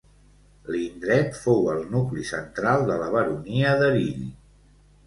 L'indret 0.75 1.37
fou 1.41 1.61
el 1.75 1.85
nucli 1.97 2.27
central 2.33 2.87
de 2.89 2.97
la 3.05 3.13
baronia 3.19 3.79
d'Erill. 3.85 4.27